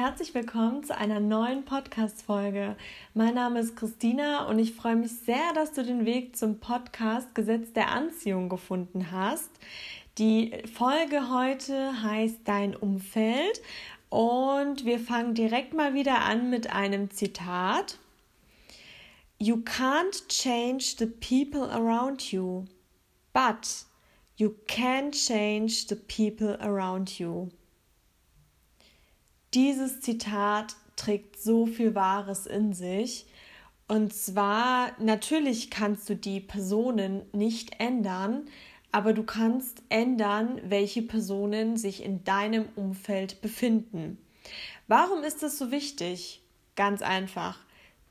herzlich 0.00 0.32
willkommen 0.34 0.82
zu 0.82 0.96
einer 0.96 1.20
neuen 1.20 1.66
Podcast-Folge. 1.66 2.74
Mein 3.12 3.34
Name 3.34 3.60
ist 3.60 3.76
Christina 3.76 4.46
und 4.46 4.58
ich 4.58 4.72
freue 4.72 4.96
mich 4.96 5.12
sehr, 5.12 5.52
dass 5.54 5.74
du 5.74 5.84
den 5.84 6.06
Weg 6.06 6.38
zum 6.38 6.58
Podcast 6.58 7.34
Gesetz 7.34 7.74
der 7.74 7.90
Anziehung 7.90 8.48
gefunden 8.48 9.10
hast. 9.12 9.50
Die 10.16 10.54
Folge 10.72 11.28
heute 11.28 12.02
heißt 12.02 12.38
Dein 12.46 12.74
Umfeld 12.74 13.60
und 14.08 14.86
wir 14.86 14.98
fangen 14.98 15.34
direkt 15.34 15.74
mal 15.74 15.92
wieder 15.92 16.20
an 16.20 16.48
mit 16.48 16.74
einem 16.74 17.10
Zitat. 17.10 17.98
You 19.38 19.56
can't 19.56 20.26
change 20.28 20.94
the 20.98 21.04
people 21.04 21.70
around 21.70 22.32
you, 22.32 22.64
but 23.34 23.84
you 24.36 24.54
can 24.66 25.12
change 25.12 25.88
the 25.90 25.96
people 25.96 26.58
around 26.62 27.18
you. 27.18 27.50
Dieses 29.54 30.00
Zitat 30.00 30.76
trägt 30.96 31.40
so 31.40 31.66
viel 31.66 31.94
Wahres 31.94 32.46
in 32.46 32.72
sich. 32.72 33.26
Und 33.88 34.14
zwar, 34.14 34.92
natürlich 35.00 35.70
kannst 35.70 36.08
du 36.08 36.14
die 36.14 36.40
Personen 36.40 37.22
nicht 37.32 37.80
ändern, 37.80 38.48
aber 38.92 39.12
du 39.12 39.24
kannst 39.24 39.82
ändern, 39.88 40.60
welche 40.64 41.02
Personen 41.02 41.76
sich 41.76 42.04
in 42.04 42.22
deinem 42.22 42.68
Umfeld 42.76 43.40
befinden. 43.40 44.18
Warum 44.86 45.24
ist 45.24 45.42
das 45.42 45.58
so 45.58 45.70
wichtig? 45.70 46.42
Ganz 46.76 47.02
einfach. 47.02 47.58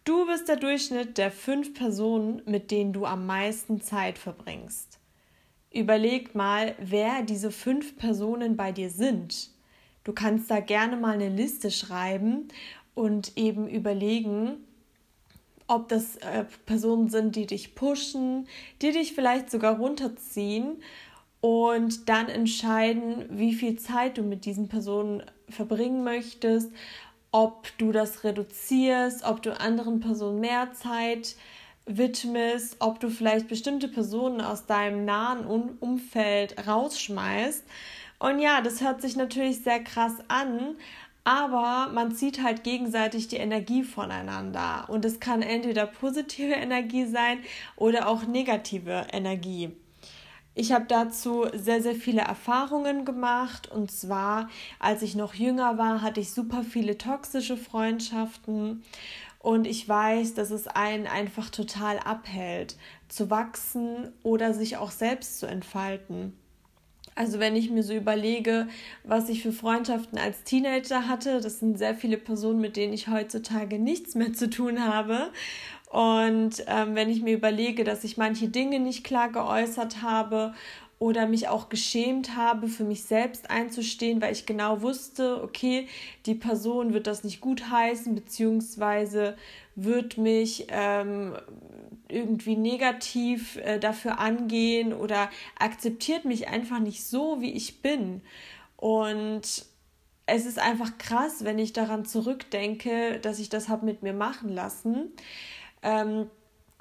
Du 0.04 0.26
bist 0.26 0.48
der 0.48 0.56
Durchschnitt 0.58 1.18
der 1.18 1.32
fünf 1.32 1.74
Personen, 1.74 2.42
mit 2.46 2.72
denen 2.72 2.94
du 2.94 3.06
am 3.06 3.26
meisten 3.26 3.82
Zeit 3.82 4.18
verbringst. 4.18 5.00
Überleg 5.72 6.36
mal, 6.36 6.76
wer 6.80 7.22
diese 7.22 7.52
fünf 7.52 7.96
Personen 7.98 8.58
bei 8.58 8.72
dir 8.72 8.90
sind. 8.90 9.52
Du 10.10 10.16
kannst 10.16 10.50
da 10.50 10.60
gerne 10.60 10.98
mal 10.98 11.14
eine 11.14 11.30
Liste 11.30 11.70
schreiben 11.70 12.48
und 12.96 13.38
eben 13.38 13.68
überlegen, 13.68 14.58
ob 15.68 15.88
das 15.88 16.16
äh, 16.16 16.46
Personen 16.66 17.12
sind, 17.12 17.36
die 17.36 17.46
dich 17.46 17.76
pushen, 17.76 18.48
die 18.82 18.92
dich 18.92 19.14
vielleicht 19.14 19.52
sogar 19.52 19.78
runterziehen 19.78 20.82
und 21.42 22.10
dann 22.10 22.28
entscheiden, 22.28 23.26
wie 23.30 23.54
viel 23.54 23.78
Zeit 23.78 24.18
du 24.18 24.24
mit 24.24 24.46
diesen 24.46 24.68
Personen 24.68 25.22
verbringen 25.48 26.04
möchtest, 26.04 26.72
ob 27.30 27.68
du 27.78 27.92
das 27.92 28.24
reduzierst, 28.24 29.24
ob 29.26 29.44
du 29.44 29.60
anderen 29.60 30.00
Personen 30.00 30.40
mehr 30.40 30.74
Zeit 30.74 31.36
widmest, 31.86 32.78
ob 32.80 33.00
du 33.00 33.10
vielleicht 33.10 33.48
bestimmte 33.48 33.88
Personen 33.88 34.42
aus 34.42 34.66
deinem 34.66 35.06
nahen 35.06 35.46
Umfeld 35.46 36.68
rausschmeißt. 36.68 37.64
Und 38.20 38.39
ja, 38.39 38.62
das 38.62 38.81
hört 38.81 39.02
sich 39.02 39.16
natürlich 39.16 39.64
sehr 39.64 39.81
krass 39.81 40.14
an, 40.28 40.75
aber 41.23 41.92
man 41.94 42.14
zieht 42.14 42.44
halt 42.44 42.64
gegenseitig 42.64 43.30
die 43.30 43.38
Energie 43.38 43.84
voneinander. 43.84 44.86
Und 44.89 45.06
es 45.06 45.20
kann 45.20 45.42
entweder 45.42 45.86
positive 45.86 46.53
Energie 46.53 47.06
sein 47.06 47.40
oder 47.75 48.08
auch 48.08 48.25
negative 48.25 49.08
Energie. 49.12 49.72
Ich 50.56 50.73
habe 50.73 50.86
dazu 50.90 51.45
sehr, 51.53 51.81
sehr 51.81 51.95
viele 51.95 52.22
Erfahrungen 52.22 53.06
gemacht. 53.06 53.72
Und 53.72 53.92
zwar, 53.92 54.50
als 54.80 55.02
ich 55.02 55.16
noch 55.16 55.34
jünger 55.34 55.78
war, 55.78 56.02
hatte 56.02 56.20
ich 56.20 56.34
super 56.34 56.64
viele 56.64 56.97
toxische 56.97 57.56
Freundschaften. 57.56 58.84
Und 59.40 59.66
ich 59.66 59.88
weiß, 59.88 60.34
dass 60.34 60.52
es 60.52 60.67
einen 60.67 61.08
einfach 61.08 61.50
total 61.50 62.00
abhält, 62.00 62.75
zu 63.08 63.30
wachsen 63.30 64.12
oder 64.23 64.53
sich 64.53 64.75
auch 64.75 64.92
selbst 64.92 65.40
zu 65.40 65.45
entfalten. 65.45 66.34
Also 67.20 67.42
wenn 67.42 67.58
ich 67.58 67.70
mir 67.70 67.84
so 67.84 67.94
überlege, 67.94 68.70
was 69.03 69.28
ich 69.28 69.44
für 69.44 69.52
Freundschaften 69.52 70.17
als 70.17 70.45
Teenager 70.45 71.09
hatte, 71.09 71.42
das 71.42 71.59
sind 71.59 71.78
sehr 71.78 71.94
viele 71.94 72.16
Personen, 72.16 72.62
mit 72.62 72.78
denen 72.78 72.94
ich 72.94 73.09
heutzutage 73.09 73.78
nichts 73.78 74.16
mehr 74.16 74.31
zu 74.31 74.50
tun 74.50 74.85
habe. 74.85 75.30
Und 75.90 76.63
ähm, 76.68 76.96
wenn 76.96 77.09
ich 77.09 77.22
mir 77.22 77.34
überlege, 77.34 77.84
dass 77.84 78.06
ich 78.06 78.16
manche 78.16 78.47
Dinge 78.47 78.80
nicht 78.80 79.03
klar 79.03 79.28
geäußert 79.34 80.02
habe 80.02 80.53
oder 80.97 81.28
mich 81.28 81.50
auch 81.50 81.68
geschämt 81.68 82.38
habe, 82.38 82.69
für 82.69 82.85
mich 82.85 83.03
selbst 83.03 83.50
einzustehen, 83.50 84.22
weil 84.22 84.31
ich 84.31 84.46
genau 84.46 84.81
wusste, 84.81 85.44
okay, 85.44 85.90
die 86.25 86.36
Person 86.36 86.94
wird 86.94 87.06
das 87.06 87.25
nicht 87.25 87.41
gut 87.41 87.69
heißen, 87.69 88.16
beziehungsweise 88.16 89.36
wird 89.75 90.18
mich 90.18 90.68
ähm, 90.69 91.36
irgendwie 92.09 92.58
negativ 92.58 93.58
äh, 93.58 93.80
dafür 93.80 94.20
angehen 94.20 94.94
oder 94.94 95.30
akzeptiert 95.58 96.25
mich 96.25 96.47
einfach 96.47 96.80
nicht 96.80 97.03
so, 97.06 97.42
wie 97.42 97.52
ich 97.52 97.81
bin. 97.81 98.22
Und 98.75 99.66
es 100.25 100.46
ist 100.46 100.59
einfach 100.59 100.98
krass, 100.98 101.44
wenn 101.44 101.59
ich 101.59 101.74
daran 101.74 102.06
zurückdenke, 102.06 103.19
dass 103.19 103.40
ich 103.40 103.50
das 103.50 103.69
habe 103.69 103.86
mit 103.86 104.03
mir 104.03 104.14
machen 104.14 104.50
lassen. 104.50 105.12
Ähm, 105.81 106.30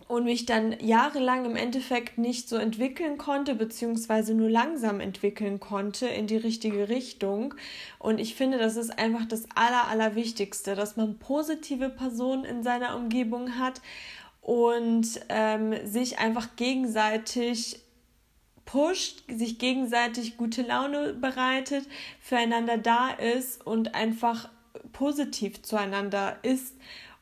und 0.09 0.25
mich 0.25 0.47
dann 0.47 0.75
jahrelang 0.81 1.45
im 1.45 1.55
Endeffekt 1.55 2.17
nicht 2.17 2.49
so 2.49 2.57
entwickeln 2.57 3.19
konnte, 3.19 3.55
beziehungsweise 3.55 4.35
nur 4.35 4.49
langsam 4.49 5.01
entwickeln 5.01 5.61
konnte 5.61 6.07
in 6.07 6.27
die 6.27 6.39
richtige 6.39 6.89
Richtung. 6.89 7.55
Und 7.99 8.19
ich 8.19 8.35
finde, 8.35 8.57
das 8.57 8.77
ist 8.77 8.99
einfach 8.99 9.27
das 9.27 9.45
Aller, 9.55 9.87
Allerwichtigste, 9.87 10.75
dass 10.75 10.97
man 10.97 11.19
positive 11.19 11.91
Personen 11.91 12.45
in 12.45 12.63
seiner 12.63 12.97
Umgebung 12.97 13.59
hat 13.59 13.83
und 14.49 15.07
ähm, 15.29 15.75
sich 15.87 16.21
einfach 16.21 16.57
gegenseitig 16.57 17.83
pusht, 18.65 19.23
sich 19.29 19.59
gegenseitig 19.59 20.39
gute 20.39 20.63
Laune 20.63 21.13
bereitet, 21.13 21.87
füreinander 22.19 22.79
da 22.79 23.11
ist 23.11 23.67
und 23.67 23.95
einfach 23.95 24.49
positiv 24.95 25.61
zueinander 25.61 26.39
ist 26.41 26.75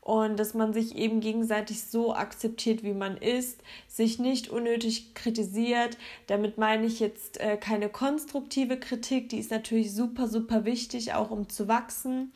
und 0.07 0.39
dass 0.39 0.53
man 0.53 0.71
sich 0.71 0.95
eben 0.95 1.19
gegenseitig 1.19 1.83
so 1.83 2.15
akzeptiert, 2.15 2.81
wie 2.81 2.93
man 2.93 3.17
ist, 3.17 3.59
sich 3.89 4.19
nicht 4.19 4.47
unnötig 4.47 5.13
kritisiert. 5.15 5.97
Damit 6.27 6.57
meine 6.57 6.85
ich 6.85 7.01
jetzt 7.01 7.41
äh, 7.41 7.57
keine 7.57 7.89
konstruktive 7.89 8.79
Kritik, 8.79 9.27
die 9.27 9.37
ist 9.37 9.51
natürlich 9.51 9.93
super, 9.93 10.29
super 10.29 10.63
wichtig, 10.63 11.13
auch 11.13 11.29
um 11.29 11.49
zu 11.49 11.67
wachsen, 11.67 12.31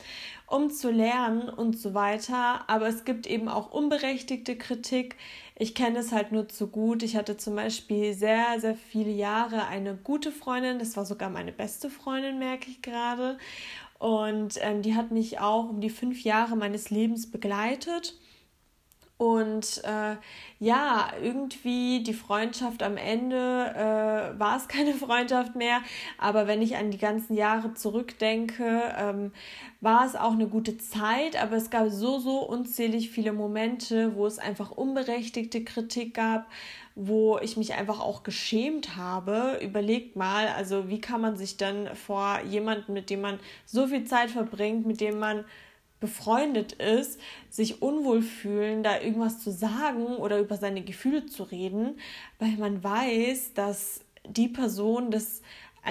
um 0.48 0.70
zu 0.70 0.92
lernen 0.92 1.48
und 1.48 1.80
so 1.80 1.94
weiter. 1.94 2.70
Aber 2.70 2.90
es 2.90 3.06
gibt 3.06 3.26
eben 3.26 3.48
auch 3.48 3.72
unberechtigte 3.72 4.58
Kritik. 4.58 5.16
Ich 5.56 5.74
kenne 5.74 6.00
es 6.00 6.12
halt 6.12 6.34
nur 6.34 6.50
zu 6.50 6.68
gut. 6.68 7.04
Ich 7.04 7.16
hatte 7.16 7.38
zum 7.38 7.56
Beispiel 7.56 8.14
sehr, 8.14 8.60
sehr 8.60 8.76
viele 8.76 9.12
Jahre 9.12 9.68
eine 9.68 9.96
gute 9.96 10.34
Freundin, 10.34 10.80
das 10.80 10.98
war 10.98 11.06
sogar 11.06 11.30
meine 11.30 11.54
beste 11.54 11.90
Freundin, 11.90 12.38
merke 12.38 12.70
ich 12.70 12.82
gerade. 12.82 13.38
Und 14.02 14.56
ähm, 14.62 14.82
die 14.82 14.96
hat 14.96 15.12
mich 15.12 15.40
auch 15.40 15.70
um 15.70 15.80
die 15.80 15.92
fünf 15.92 16.24
Jahre 16.24 16.56
meines 16.56 16.90
Lebens 16.90 17.30
begleitet. 17.30 18.16
Und 19.18 19.84
äh, 19.84 20.16
ja, 20.58 21.12
irgendwie 21.22 22.02
die 22.02 22.16
Freundschaft 22.16 22.82
am 22.82 22.98
Ende 22.98 23.36
äh, 23.36 24.40
war 24.40 24.58
es 24.58 24.68
keine 24.68 24.96
Freundschaft 24.96 25.56
mehr. 25.56 25.82
Aber 26.18 26.48
wenn 26.48 26.64
ich 26.64 26.78
an 26.78 26.90
die 26.90 26.98
ganzen 26.98 27.36
Jahre 27.36 27.76
zurückdenke, 27.76 28.82
ähm, 28.98 29.32
war 29.82 30.04
es 30.08 30.16
auch 30.16 30.32
eine 30.32 30.48
gute 30.48 30.80
Zeit. 30.80 31.40
Aber 31.40 31.56
es 31.56 31.70
gab 31.70 31.90
so, 31.90 32.18
so 32.18 32.40
unzählig 32.40 33.12
viele 33.12 33.34
Momente, 33.34 34.16
wo 34.16 34.26
es 34.26 34.40
einfach 34.40 34.72
unberechtigte 34.72 35.64
Kritik 35.64 36.16
gab, 36.16 36.48
wo 36.96 37.40
ich 37.40 37.58
mich 37.58 37.74
einfach 37.74 38.00
auch 38.00 38.24
geschämt 38.24 38.96
habe. 38.96 39.60
Überlegt 39.62 40.16
mal, 40.16 40.48
also 40.50 40.90
wie 40.90 41.00
kann 41.02 41.22
man 41.22 41.38
sich 41.38 41.58
dann 41.58 41.96
vor 41.96 42.42
jemandem, 42.48 42.94
mit 42.94 43.10
dem 43.10 43.22
man 43.22 43.40
so 43.66 43.88
viel 43.88 44.06
Zeit 44.06 44.32
verbringt, 44.32 44.86
mit 44.86 45.02
dem 45.02 45.20
man 45.20 45.46
befreundet 46.00 46.74
ist, 46.74 47.20
sich 47.50 47.82
unwohl 47.82 48.22
fühlen, 48.24 48.84
da 48.84 49.00
irgendwas 49.00 49.40
zu 49.40 49.52
sagen 49.52 50.18
oder 50.18 50.40
über 50.40 50.58
seine 50.58 50.82
Gefühle 50.82 51.28
zu 51.28 51.44
reden, 51.44 52.00
weil 52.40 52.58
man 52.58 52.84
weiß, 52.84 53.54
dass 53.54 54.02
die 54.28 54.48
Person 54.48 55.12
das 55.12 55.42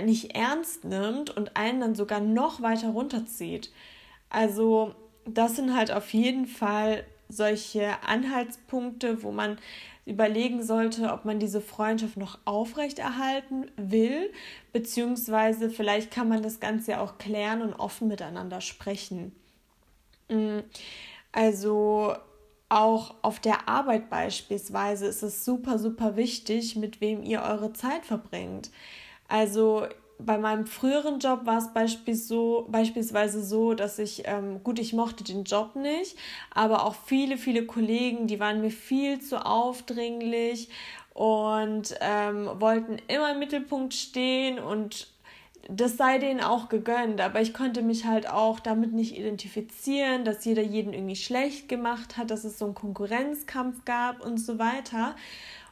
nicht 0.02 0.34
ernst 0.34 0.84
nimmt 0.84 1.30
und 1.30 1.56
einen 1.56 1.80
dann 1.80 1.94
sogar 1.94 2.20
noch 2.20 2.60
weiter 2.60 2.88
runterzieht. 2.88 3.70
Also 4.28 4.94
das 5.24 5.56
sind 5.56 5.74
halt 5.74 5.92
auf 5.92 6.12
jeden 6.12 6.46
Fall 6.46 7.04
solche 7.28 8.02
Anhaltspunkte, 8.04 9.22
wo 9.22 9.30
man 9.30 9.58
überlegen 10.10 10.62
sollte, 10.62 11.12
ob 11.12 11.24
man 11.24 11.38
diese 11.38 11.60
Freundschaft 11.60 12.16
noch 12.16 12.38
aufrechterhalten 12.44 13.70
will, 13.76 14.32
beziehungsweise 14.72 15.70
vielleicht 15.70 16.10
kann 16.10 16.28
man 16.28 16.42
das 16.42 16.60
Ganze 16.60 16.92
ja 16.92 17.00
auch 17.00 17.18
klären 17.18 17.62
und 17.62 17.74
offen 17.74 18.08
miteinander 18.08 18.60
sprechen. 18.60 19.32
Mm, 20.28 20.60
also 21.32 22.14
auch 22.68 23.14
auf 23.22 23.40
der 23.40 23.68
Arbeit 23.68 24.10
beispielsweise 24.10 25.06
ist 25.06 25.22
es 25.22 25.44
super, 25.44 25.78
super 25.78 26.16
wichtig, 26.16 26.76
mit 26.76 27.00
wem 27.00 27.22
ihr 27.22 27.42
eure 27.42 27.72
Zeit 27.72 28.04
verbringt. 28.04 28.70
Also 29.28 29.86
bei 30.24 30.38
meinem 30.38 30.66
früheren 30.66 31.18
Job 31.18 31.46
war 31.46 31.58
es 31.58 31.72
beispielsweise 31.72 33.42
so, 33.42 33.74
dass 33.74 33.98
ich, 33.98 34.22
ähm, 34.26 34.62
gut, 34.62 34.78
ich 34.78 34.92
mochte 34.92 35.24
den 35.24 35.44
Job 35.44 35.76
nicht, 35.76 36.16
aber 36.54 36.84
auch 36.84 36.94
viele, 36.94 37.38
viele 37.38 37.66
Kollegen, 37.66 38.26
die 38.26 38.40
waren 38.40 38.60
mir 38.60 38.70
viel 38.70 39.20
zu 39.20 39.44
aufdringlich 39.44 40.68
und 41.14 41.94
ähm, 42.00 42.48
wollten 42.60 42.96
immer 43.08 43.32
im 43.32 43.38
Mittelpunkt 43.38 43.94
stehen 43.94 44.58
und 44.58 45.08
das 45.68 45.96
sei 45.96 46.18
denen 46.18 46.40
auch 46.40 46.68
gegönnt, 46.68 47.20
aber 47.20 47.40
ich 47.40 47.54
konnte 47.54 47.82
mich 47.82 48.04
halt 48.04 48.28
auch 48.28 48.60
damit 48.60 48.92
nicht 48.92 49.16
identifizieren, 49.16 50.24
dass 50.24 50.44
jeder 50.44 50.62
jeden 50.62 50.92
irgendwie 50.92 51.16
schlecht 51.16 51.68
gemacht 51.68 52.16
hat, 52.16 52.30
dass 52.30 52.44
es 52.44 52.58
so 52.58 52.64
einen 52.64 52.74
Konkurrenzkampf 52.74 53.84
gab 53.84 54.24
und 54.24 54.38
so 54.38 54.58
weiter. 54.58 55.14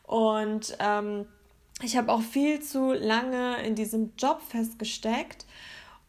Und 0.04 0.76
ähm, 0.78 1.26
ich 1.82 1.96
habe 1.96 2.12
auch 2.12 2.22
viel 2.22 2.60
zu 2.60 2.92
lange 2.92 3.62
in 3.62 3.74
diesem 3.74 4.12
Job 4.16 4.40
festgesteckt 4.48 5.46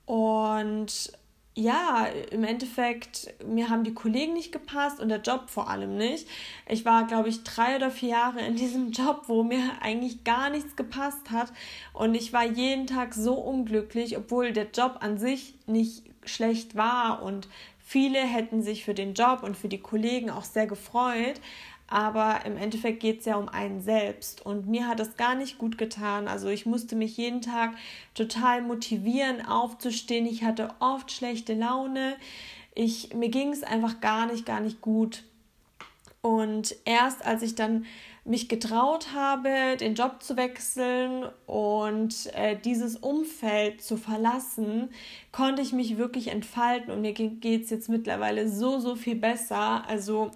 und 0.06 1.12
ja, 1.56 2.08
im 2.32 2.46
Endeffekt, 2.46 3.34
mir 3.46 3.70
haben 3.70 3.84
die 3.84 3.94
Kollegen 3.94 4.34
nicht 4.34 4.52
gepasst 4.52 5.02
und 5.02 5.10
der 5.10 5.20
Job 5.20 5.50
vor 5.50 5.70
allem 5.70 5.98
nicht. 5.98 6.28
Ich 6.68 6.86
war, 6.86 7.06
glaube 7.06 7.28
ich, 7.28 7.44
drei 7.44 7.76
oder 7.76 7.92
vier 7.92 8.10
Jahre 8.10 8.42
in 8.42 8.56
diesem 8.56 8.92
Job, 8.94 9.24
wo 9.28 9.44
mir 9.44 9.60
eigentlich 9.82 10.24
gar 10.24 10.50
nichts 10.50 10.78
gepasst 10.78 11.32
hat. 11.32 11.52
Und 11.92 12.16
ich 12.16 12.32
war 12.32 12.46
jeden 12.46 12.88
Tag 12.88 13.14
so 13.14 13.34
unglücklich, 13.34 14.18
obwohl 14.18 14.54
der 14.54 14.70
Job 14.72 14.98
an 15.02 15.18
sich 15.18 15.56
nicht 15.68 16.04
schlecht 16.24 16.76
war 16.76 17.24
und 17.24 17.48
viele 17.80 18.20
hätten 18.20 18.62
sich 18.62 18.86
für 18.86 18.94
den 18.94 19.14
Job 19.14 19.44
und 19.44 19.58
für 19.58 19.68
die 19.68 19.80
Kollegen 19.80 20.30
auch 20.30 20.44
sehr 20.44 20.68
gefreut 20.68 21.42
aber 21.90 22.46
im 22.46 22.56
Endeffekt 22.56 23.00
geht 23.00 23.20
es 23.20 23.26
ja 23.26 23.36
um 23.36 23.50
einen 23.50 23.82
selbst. 23.82 24.46
Und 24.46 24.68
mir 24.68 24.88
hat 24.88 25.00
das 25.00 25.18
gar 25.18 25.36
nicht 25.36 25.58
gut 25.58 25.78
getan. 25.78 26.28
Also 26.28 26.48
ich 26.50 26.66
musste 26.66 26.96
mich 26.96 27.18
jeden 27.18 27.42
Tag 27.42 27.74
total 28.14 28.62
motivieren, 28.62 29.46
aufzustehen. 29.46 30.26
Ich 30.26 30.44
hatte 30.44 30.70
oft 30.80 31.12
schlechte 31.12 31.56
Laune. 31.56 32.16
Ich, 32.76 33.14
mir 33.14 33.30
ging 33.30 33.52
es 33.52 33.64
einfach 33.64 34.02
gar 34.02 34.28
nicht, 34.28 34.46
gar 34.46 34.60
nicht 34.60 34.82
gut. 34.82 35.24
Und 36.22 36.76
erst 36.86 37.26
als 37.26 37.42
ich 37.42 37.56
dann 37.56 37.86
mich 38.26 38.50
getraut 38.50 39.14
habe, 39.16 39.78
den 39.80 39.96
Job 39.96 40.22
zu 40.22 40.38
wechseln 40.38 41.26
und 41.48 42.28
äh, 42.36 42.58
dieses 42.58 42.98
Umfeld 42.98 43.82
zu 43.82 43.98
verlassen, 43.98 44.90
konnte 45.32 45.64
ich 45.64 45.74
mich 45.74 45.98
wirklich 45.98 46.28
entfalten 46.28 46.92
und 46.94 47.02
mir 47.02 47.14
geht 47.14 47.64
es 47.64 47.72
jetzt 47.72 47.90
mittlerweile 47.90 48.48
so, 48.48 48.80
so 48.80 48.96
viel 48.96 49.16
besser. 49.16 49.88
Also 49.88 50.32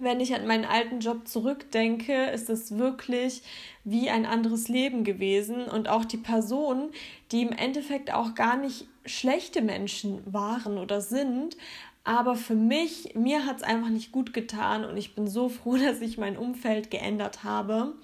wenn 0.00 0.20
ich 0.20 0.34
an 0.34 0.46
meinen 0.46 0.64
alten 0.64 1.00
Job 1.00 1.26
zurückdenke, 1.28 2.26
ist 2.26 2.50
es 2.50 2.78
wirklich 2.78 3.42
wie 3.84 4.10
ein 4.10 4.26
anderes 4.26 4.68
Leben 4.68 5.04
gewesen. 5.04 5.64
Und 5.64 5.88
auch 5.88 6.04
die 6.04 6.16
Personen, 6.16 6.90
die 7.32 7.42
im 7.42 7.52
Endeffekt 7.52 8.12
auch 8.12 8.34
gar 8.34 8.56
nicht 8.56 8.86
schlechte 9.04 9.62
Menschen 9.62 10.20
waren 10.30 10.78
oder 10.78 11.00
sind, 11.00 11.56
aber 12.04 12.36
für 12.36 12.54
mich, 12.54 13.14
mir 13.14 13.44
hat 13.44 13.58
es 13.58 13.62
einfach 13.62 13.90
nicht 13.90 14.12
gut 14.12 14.32
getan. 14.32 14.84
Und 14.84 14.96
ich 14.96 15.14
bin 15.14 15.28
so 15.28 15.48
froh, 15.48 15.76
dass 15.84 16.00
ich 16.00 16.18
mein 16.18 16.38
Umfeld 16.38 16.90
geändert 16.90 17.44
habe. 17.44 17.94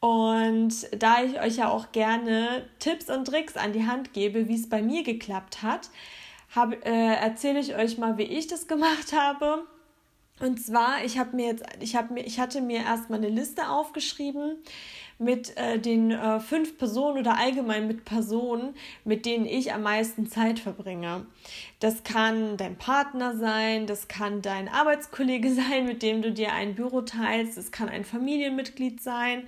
Und 0.00 0.72
da 0.98 1.22
ich 1.22 1.38
euch 1.38 1.56
ja 1.56 1.68
auch 1.68 1.92
gerne 1.92 2.66
Tipps 2.78 3.10
und 3.10 3.26
Tricks 3.26 3.58
an 3.58 3.74
die 3.74 3.86
Hand 3.86 4.14
gebe, 4.14 4.48
wie 4.48 4.54
es 4.54 4.70
bei 4.70 4.80
mir 4.80 5.02
geklappt 5.02 5.62
hat, 5.62 5.90
äh, 6.56 7.14
erzähle 7.16 7.60
ich 7.60 7.76
euch 7.76 7.98
mal, 7.98 8.16
wie 8.16 8.22
ich 8.22 8.46
das 8.46 8.66
gemacht 8.66 9.12
habe 9.12 9.64
und 10.40 10.60
zwar, 10.60 11.04
ich 11.04 11.18
habe 11.18 11.36
mir 11.36 11.46
jetzt, 11.46 11.64
ich 11.80 11.96
habe 11.96 12.14
mir, 12.14 12.26
ich 12.26 12.40
hatte 12.40 12.60
mir 12.60 12.80
erstmal 12.80 13.18
eine 13.18 13.28
Liste 13.28 13.68
aufgeschrieben 13.68 14.56
mit 15.20 15.54
äh, 15.58 15.78
den 15.78 16.10
äh, 16.12 16.40
fünf 16.40 16.78
Personen 16.78 17.18
oder 17.18 17.36
allgemein 17.36 17.86
mit 17.86 18.06
Personen, 18.06 18.74
mit 19.04 19.26
denen 19.26 19.44
ich 19.44 19.70
am 19.74 19.82
meisten 19.82 20.26
Zeit 20.26 20.58
verbringe. 20.58 21.26
Das 21.78 22.04
kann 22.04 22.56
dein 22.56 22.76
Partner 22.76 23.36
sein, 23.36 23.86
das 23.86 24.08
kann 24.08 24.40
dein 24.40 24.68
Arbeitskollege 24.68 25.52
sein, 25.54 25.84
mit 25.84 26.02
dem 26.02 26.22
du 26.22 26.32
dir 26.32 26.54
ein 26.54 26.74
Büro 26.74 27.02
teilst, 27.02 27.58
das 27.58 27.70
kann 27.70 27.90
ein 27.90 28.06
Familienmitglied 28.06 29.02
sein, 29.02 29.42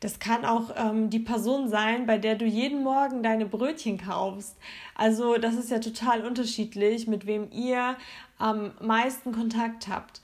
das 0.00 0.18
kann 0.18 0.44
auch 0.44 0.74
ähm, 0.76 1.08
die 1.08 1.20
Person 1.20 1.70
sein, 1.70 2.04
bei 2.04 2.18
der 2.18 2.34
du 2.34 2.44
jeden 2.44 2.82
Morgen 2.82 3.22
deine 3.22 3.46
Brötchen 3.46 3.96
kaufst. 3.96 4.58
Also 4.94 5.38
das 5.38 5.54
ist 5.54 5.70
ja 5.70 5.78
total 5.78 6.26
unterschiedlich, 6.26 7.06
mit 7.06 7.24
wem 7.24 7.48
ihr 7.50 7.96
am 8.38 8.72
meisten 8.82 9.32
Kontakt 9.32 9.88
habt. 9.88 10.20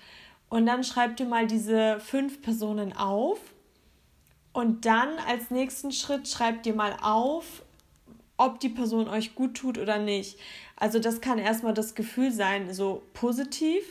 Und 0.51 0.67
dann 0.67 0.85
schreibt 0.85 1.21
ihr 1.21 1.27
mal 1.27 1.47
diese 1.47 1.99
fünf 2.01 2.43
Personen 2.43 2.93
auf. 2.93 3.39
Und 4.53 4.85
dann 4.85 5.09
als 5.29 5.51
nächsten 5.51 5.93
Schritt 5.93 6.29
schreibt 6.29 6.67
ihr 6.67 6.75
mal 6.75 6.97
auf, 7.01 7.63
ob 8.37 8.59
die 8.59 8.69
Person 8.69 9.09
euch 9.09 9.35
gut 9.35 9.57
tut 9.57 9.79
oder 9.79 9.99
nicht. 9.99 10.39
Also 10.77 10.99
das 10.99 11.21
kann 11.21 11.39
erstmal 11.39 11.73
das 11.73 11.95
Gefühl 11.95 12.33
sein, 12.33 12.75
so 12.75 13.03
positiv, 13.13 13.85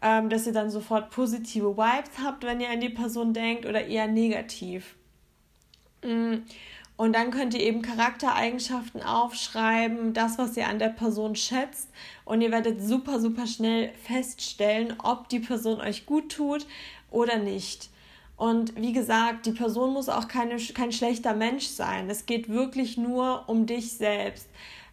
ähm, 0.00 0.30
dass 0.30 0.46
ihr 0.46 0.52
dann 0.52 0.70
sofort 0.70 1.10
positive 1.10 1.76
Vibes 1.76 2.18
habt, 2.24 2.44
wenn 2.44 2.60
ihr 2.60 2.70
an 2.70 2.80
die 2.80 2.88
Person 2.88 3.34
denkt, 3.34 3.66
oder 3.66 3.84
eher 3.84 4.06
negativ. 4.06 4.96
Mm. 6.02 6.38
Und 6.96 7.14
dann 7.14 7.30
könnt 7.30 7.54
ihr 7.54 7.60
eben 7.60 7.82
Charaktereigenschaften 7.82 9.02
aufschreiben, 9.02 10.12
das, 10.12 10.38
was 10.38 10.56
ihr 10.56 10.68
an 10.68 10.78
der 10.78 10.90
Person 10.90 11.34
schätzt. 11.34 11.88
Und 12.24 12.42
ihr 12.42 12.50
werdet 12.52 12.82
super, 12.82 13.18
super 13.20 13.46
schnell 13.46 13.90
feststellen, 14.04 14.94
ob 15.02 15.28
die 15.28 15.40
Person 15.40 15.80
euch 15.80 16.06
gut 16.06 16.30
tut 16.30 16.66
oder 17.10 17.38
nicht. 17.38 17.88
Und 18.36 18.74
wie 18.80 18.92
gesagt, 18.92 19.46
die 19.46 19.52
Person 19.52 19.92
muss 19.92 20.08
auch 20.08 20.28
keine, 20.28 20.56
kein 20.56 20.92
schlechter 20.92 21.34
Mensch 21.34 21.66
sein. 21.66 22.10
Es 22.10 22.26
geht 22.26 22.48
wirklich 22.48 22.96
nur 22.96 23.44
um 23.46 23.66
dich 23.66 23.92
selbst. 23.92 24.48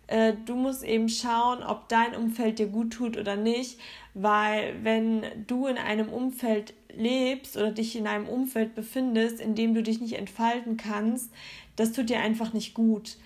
Äh, 0.07 0.34
du 0.45 0.56
musst 0.56 0.84
eben 0.84 1.10
schauen, 1.10 1.63
ob 1.63 1.88
dein 1.90 2.16
Umfeld 2.16 2.60
dir 2.60 2.68
gut 2.68 2.94
tut 2.94 3.18
oder 3.18 3.36
nicht, 3.36 3.80
weil 4.13 4.75
wenn 4.84 5.24
du 5.45 5.68
in 5.68 5.78
einem 5.78 6.10
Umfeld 6.10 6.74
lebst 6.95 7.57
oder 7.57 7.72
dich 7.72 7.95
in 7.95 8.07
einem 8.07 8.28
Umfeld 8.28 8.74
befindest, 8.74 9.40
in 9.40 9.56
dem 9.56 9.74
du 9.74 9.84
dich 9.84 10.02
nicht 10.02 10.13
entfalten 10.13 10.78
kannst, 10.78 11.31
das 11.80 11.94
tut 11.94 12.10
dir 12.10 12.20
einfach 12.20 12.54
nicht 12.54 12.74
gut. 12.74 13.18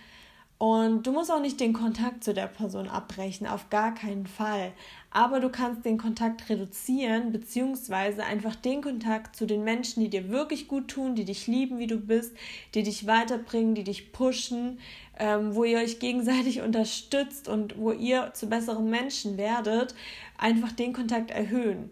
Und 0.60 1.06
du 1.08 1.12
musst 1.12 1.30
auch 1.30 1.42
nicht 1.42 1.60
den 1.60 1.74
Kontakt 1.74 2.24
zu 2.24 2.34
der 2.34 2.48
Person 2.48 2.88
abbrechen, 2.88 3.48
auf 3.48 3.70
gar 3.70 3.94
keinen 3.94 4.28
Fall. 4.28 4.72
Aber 5.12 5.40
du 5.40 5.50
kannst 5.50 5.84
den 5.84 5.98
Kontakt 5.98 6.48
reduzieren, 6.50 7.34
beziehungsweise 7.34 8.24
einfach 8.24 8.56
den 8.56 8.82
Kontakt 8.82 9.36
zu 9.36 9.46
den 9.46 9.64
Menschen, 9.64 10.02
die 10.02 10.10
dir 10.10 10.30
wirklich 10.30 10.68
gut 10.68 10.88
tun, 10.88 11.16
die 11.16 11.26
dich 11.26 11.48
lieben, 11.48 11.80
wie 11.80 11.88
du 11.88 11.98
bist, 11.98 12.34
die 12.76 12.84
dich 12.84 13.08
weiterbringen, 13.08 13.76
die 13.76 13.84
dich 13.84 14.14
pushen, 14.14 14.80
ähm, 15.20 15.54
wo 15.54 15.66
ihr 15.66 15.80
euch 15.80 16.00
gegenseitig 16.00 16.62
unterstützt 16.64 17.50
und 17.50 17.78
wo 17.78 17.92
ihr 17.92 18.32
zu 18.34 18.48
besseren 18.48 18.90
Menschen 18.90 19.38
werdet, 19.38 19.96
einfach 20.38 20.72
den 20.72 20.94
Kontakt 20.94 21.32
erhöhen. 21.32 21.90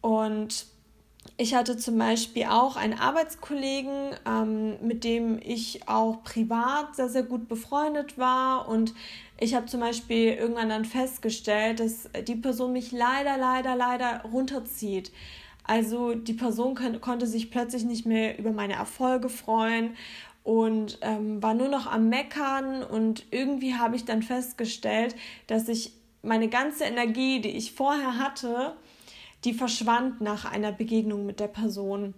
Und 0.00 0.66
ich 1.36 1.54
hatte 1.54 1.76
zum 1.76 1.98
Beispiel 1.98 2.44
auch 2.44 2.76
einen 2.76 2.98
Arbeitskollegen, 2.98 4.10
ähm, 4.26 4.76
mit 4.80 5.04
dem 5.04 5.38
ich 5.42 5.88
auch 5.88 6.22
privat 6.22 6.96
sehr, 6.96 7.08
sehr 7.08 7.22
gut 7.22 7.48
befreundet 7.48 8.18
war. 8.18 8.68
Und 8.68 8.94
ich 9.38 9.54
habe 9.54 9.66
zum 9.66 9.80
Beispiel 9.80 10.32
irgendwann 10.34 10.68
dann 10.68 10.84
festgestellt, 10.84 11.80
dass 11.80 12.08
die 12.26 12.36
Person 12.36 12.72
mich 12.72 12.92
leider, 12.92 13.36
leider, 13.36 13.76
leider 13.76 14.22
runterzieht. 14.22 15.12
Also 15.64 16.14
die 16.14 16.32
Person 16.32 16.74
konnte 17.00 17.26
sich 17.26 17.50
plötzlich 17.50 17.84
nicht 17.84 18.06
mehr 18.06 18.38
über 18.38 18.52
meine 18.52 18.74
Erfolge 18.74 19.28
freuen 19.28 19.96
und 20.42 20.98
ähm, 21.02 21.42
war 21.42 21.52
nur 21.52 21.68
noch 21.68 21.86
am 21.86 22.08
Meckern. 22.08 22.82
Und 22.82 23.26
irgendwie 23.30 23.74
habe 23.74 23.94
ich 23.94 24.04
dann 24.04 24.22
festgestellt, 24.22 25.14
dass 25.46 25.68
ich 25.68 25.92
meine 26.22 26.48
ganze 26.48 26.84
Energie, 26.84 27.40
die 27.40 27.50
ich 27.50 27.72
vorher 27.72 28.18
hatte, 28.18 28.74
die 29.44 29.54
verschwand 29.54 30.20
nach 30.20 30.44
einer 30.44 30.72
Begegnung 30.72 31.26
mit 31.26 31.40
der 31.40 31.48
Person. 31.48 32.14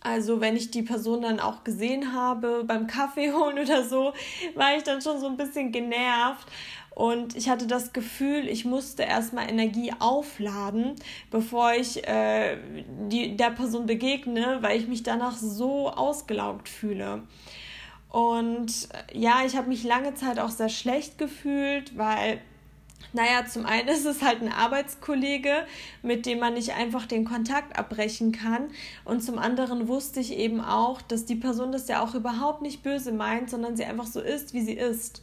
Also 0.00 0.40
wenn 0.40 0.56
ich 0.56 0.70
die 0.70 0.82
Person 0.82 1.22
dann 1.22 1.40
auch 1.40 1.64
gesehen 1.64 2.12
habe 2.12 2.64
beim 2.64 2.86
Kaffee 2.86 3.32
holen 3.34 3.58
oder 3.58 3.84
so, 3.84 4.12
war 4.54 4.76
ich 4.76 4.84
dann 4.84 5.02
schon 5.02 5.20
so 5.20 5.26
ein 5.26 5.36
bisschen 5.36 5.72
genervt 5.72 6.46
und 6.98 7.36
ich 7.36 7.48
hatte 7.48 7.68
das 7.68 7.92
Gefühl, 7.92 8.48
ich 8.48 8.64
musste 8.64 9.04
erstmal 9.04 9.48
Energie 9.48 9.92
aufladen, 10.00 10.96
bevor 11.30 11.72
ich 11.72 12.04
äh, 12.08 12.58
die, 13.08 13.36
der 13.36 13.50
Person 13.50 13.86
begegne, 13.86 14.58
weil 14.62 14.80
ich 14.80 14.88
mich 14.88 15.04
danach 15.04 15.36
so 15.36 15.90
ausgelaugt 15.90 16.68
fühle. 16.68 17.22
Und 18.08 18.88
ja, 19.12 19.42
ich 19.46 19.56
habe 19.56 19.68
mich 19.68 19.84
lange 19.84 20.14
Zeit 20.14 20.40
auch 20.40 20.50
sehr 20.50 20.70
schlecht 20.70 21.18
gefühlt, 21.18 21.96
weil 21.96 22.40
naja, 23.12 23.46
zum 23.46 23.64
einen 23.64 23.88
ist 23.88 24.04
es 24.04 24.22
halt 24.22 24.42
ein 24.42 24.52
Arbeitskollege, 24.52 25.66
mit 26.02 26.26
dem 26.26 26.40
man 26.40 26.54
nicht 26.54 26.74
einfach 26.74 27.06
den 27.06 27.24
Kontakt 27.24 27.78
abbrechen 27.78 28.32
kann. 28.32 28.68
Und 29.04 29.22
zum 29.22 29.38
anderen 29.38 29.88
wusste 29.88 30.20
ich 30.20 30.36
eben 30.36 30.60
auch, 30.60 31.00
dass 31.00 31.24
die 31.24 31.34
Person 31.34 31.72
das 31.72 31.88
ja 31.88 32.02
auch 32.02 32.14
überhaupt 32.14 32.60
nicht 32.60 32.82
böse 32.82 33.12
meint, 33.12 33.48
sondern 33.48 33.76
sie 33.76 33.84
einfach 33.84 34.06
so 34.06 34.20
ist, 34.20 34.52
wie 34.52 34.60
sie 34.60 34.74
ist. 34.74 35.22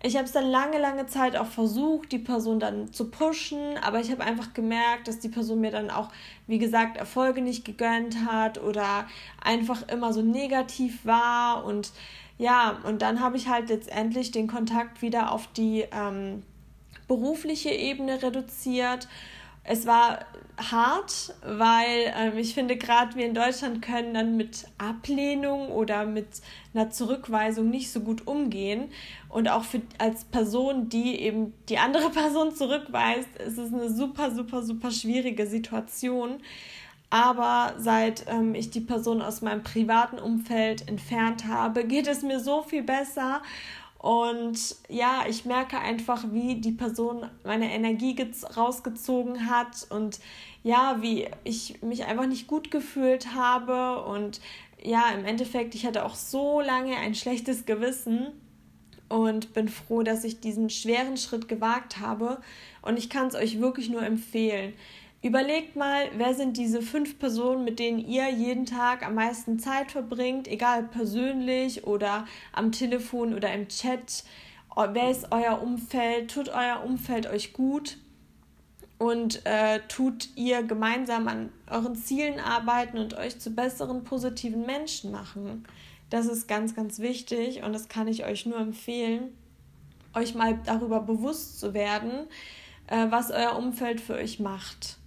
Ich 0.00 0.14
habe 0.14 0.26
es 0.26 0.32
dann 0.32 0.46
lange, 0.46 0.78
lange 0.78 1.06
Zeit 1.06 1.34
auch 1.34 1.46
versucht, 1.46 2.12
die 2.12 2.20
Person 2.20 2.60
dann 2.60 2.92
zu 2.92 3.10
pushen, 3.10 3.76
aber 3.82 3.98
ich 3.98 4.12
habe 4.12 4.22
einfach 4.22 4.54
gemerkt, 4.54 5.08
dass 5.08 5.18
die 5.18 5.28
Person 5.28 5.60
mir 5.60 5.72
dann 5.72 5.90
auch, 5.90 6.10
wie 6.46 6.58
gesagt, 6.58 6.96
Erfolge 6.96 7.42
nicht 7.42 7.64
gegönnt 7.64 8.24
hat 8.24 8.62
oder 8.62 9.08
einfach 9.42 9.88
immer 9.88 10.12
so 10.12 10.22
negativ 10.22 11.04
war. 11.04 11.64
Und 11.64 11.90
ja, 12.36 12.78
und 12.84 13.02
dann 13.02 13.20
habe 13.20 13.38
ich 13.38 13.48
halt 13.48 13.70
letztendlich 13.70 14.30
den 14.30 14.46
Kontakt 14.46 15.02
wieder 15.02 15.32
auf 15.32 15.48
die 15.48 15.84
ähm, 15.90 16.44
berufliche 17.08 17.70
Ebene 17.70 18.22
reduziert. 18.22 19.08
es 19.64 19.86
war 19.86 20.20
hart, 20.58 21.34
weil 21.44 22.12
ähm, 22.16 22.36
ich 22.36 22.54
finde, 22.54 22.76
gerade 22.76 23.14
wir 23.14 23.26
in 23.26 23.34
Deutschland 23.34 23.80
können 23.80 24.14
dann 24.14 24.36
mit 24.36 24.66
Ablehnung 24.76 25.68
oder 25.68 26.04
mit 26.04 26.26
einer 26.74 26.90
Zurückweisung 26.90 27.70
nicht 27.70 27.92
so 27.92 28.00
gut 28.00 28.26
umgehen. 28.26 28.90
Und 29.28 29.48
auch 29.48 29.64
für, 29.64 29.80
als 29.98 30.24
Person, 30.24 30.88
die 30.88 31.20
eben 31.20 31.54
die 31.68 31.78
andere 31.78 32.10
Person 32.22 32.54
zurückweist, 32.54 33.28
ist 33.46 33.58
es 33.58 33.72
eine 33.72 33.90
super, 33.90 34.30
super, 34.30 34.62
super 34.62 34.90
schwierige 34.90 35.46
Situation. 35.46 36.40
Aber 37.10 37.74
seit 37.78 38.26
ähm, 38.28 38.54
ich 38.54 38.70
die 38.70 38.80
Person 38.80 39.22
aus 39.22 39.40
meinem 39.40 39.62
privaten 39.62 40.18
Umfeld 40.18 40.88
entfernt 40.88 41.46
habe, 41.46 41.84
geht 41.86 42.06
es 42.06 42.22
mir 42.22 42.40
so 42.40 42.62
viel 42.62 42.82
besser. 42.82 43.42
Und 43.98 44.76
ja, 44.88 45.24
ich 45.28 45.44
merke 45.44 45.78
einfach, 45.78 46.24
wie 46.30 46.56
die 46.56 46.72
Person 46.72 47.28
meine 47.44 47.72
Energie 47.72 48.16
rausgezogen 48.56 49.50
hat 49.50 49.86
und 49.90 50.20
ja, 50.62 50.98
wie 51.00 51.28
ich 51.42 51.82
mich 51.82 52.04
einfach 52.04 52.26
nicht 52.26 52.46
gut 52.46 52.70
gefühlt 52.70 53.34
habe. 53.34 54.04
Und 54.04 54.40
ja, 54.82 55.10
im 55.10 55.24
Endeffekt, 55.24 55.74
ich 55.74 55.84
hatte 55.84 56.04
auch 56.04 56.14
so 56.14 56.60
lange 56.60 56.96
ein 56.96 57.16
schlechtes 57.16 57.66
Gewissen 57.66 58.28
und 59.08 59.52
bin 59.52 59.68
froh, 59.68 60.04
dass 60.04 60.22
ich 60.22 60.40
diesen 60.40 60.70
schweren 60.70 61.16
Schritt 61.16 61.48
gewagt 61.48 61.98
habe. 61.98 62.40
Und 62.82 62.98
ich 62.98 63.10
kann 63.10 63.26
es 63.26 63.34
euch 63.34 63.60
wirklich 63.60 63.90
nur 63.90 64.02
empfehlen. 64.02 64.74
Überlegt 65.20 65.74
mal, 65.74 66.10
wer 66.16 66.32
sind 66.32 66.56
diese 66.56 66.80
fünf 66.80 67.18
Personen, 67.18 67.64
mit 67.64 67.80
denen 67.80 67.98
ihr 67.98 68.30
jeden 68.30 68.66
Tag 68.66 69.04
am 69.04 69.16
meisten 69.16 69.58
Zeit 69.58 69.90
verbringt, 69.90 70.46
egal 70.46 70.84
persönlich 70.84 71.84
oder 71.84 72.24
am 72.52 72.70
Telefon 72.70 73.34
oder 73.34 73.52
im 73.52 73.66
Chat. 73.66 74.22
Wer 74.76 75.10
ist 75.10 75.32
euer 75.32 75.60
Umfeld? 75.60 76.30
Tut 76.30 76.50
euer 76.50 76.84
Umfeld 76.84 77.26
euch 77.26 77.52
gut? 77.52 77.98
Und 78.98 79.44
äh, 79.44 79.80
tut 79.88 80.28
ihr 80.36 80.62
gemeinsam 80.62 81.26
an 81.26 81.52
euren 81.68 81.96
Zielen 81.96 82.38
arbeiten 82.38 82.98
und 82.98 83.14
euch 83.14 83.40
zu 83.40 83.50
besseren, 83.50 84.04
positiven 84.04 84.66
Menschen 84.66 85.10
machen? 85.10 85.66
Das 86.10 86.26
ist 86.26 86.46
ganz, 86.46 86.76
ganz 86.76 87.00
wichtig 87.00 87.64
und 87.64 87.72
das 87.72 87.88
kann 87.88 88.06
ich 88.06 88.24
euch 88.24 88.46
nur 88.46 88.58
empfehlen, 88.58 89.36
euch 90.14 90.36
mal 90.36 90.60
darüber 90.64 91.00
bewusst 91.00 91.58
zu 91.58 91.74
werden, 91.74 92.28
äh, 92.86 93.06
was 93.10 93.32
euer 93.32 93.56
Umfeld 93.56 94.00
für 94.00 94.14
euch 94.14 94.38
macht 94.38 94.97